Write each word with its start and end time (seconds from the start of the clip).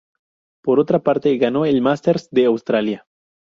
Por 0.63 0.79
otra 0.79 0.97
parte, 1.03 1.37
ganó 1.37 1.63
el 1.67 1.79
Masters 1.79 2.27
de 2.31 2.45
Australia. 2.47 3.05